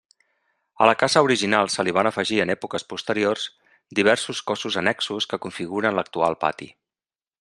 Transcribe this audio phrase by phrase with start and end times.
[0.83, 3.45] A la casa original se li van afegir en èpoques posteriors
[4.01, 6.73] diversos cossos annexos que configuren l'actual pati.